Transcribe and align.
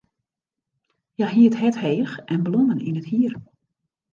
Hja 1.15 1.27
hie 1.33 1.47
it 1.49 1.57
hert 1.59 1.77
heech 1.83 2.15
en 2.33 2.43
blommen 2.45 2.83
yn 2.89 2.99
it 3.01 3.07
hier. 3.11 3.33